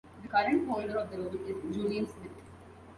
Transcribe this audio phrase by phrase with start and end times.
[0.23, 2.31] The current holder of the role is Julian Smith.